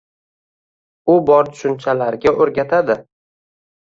U 1.15 1.17
bor 1.27 1.51
tushunchalarga 1.57 2.33
o‘rgatadi. 2.45 2.95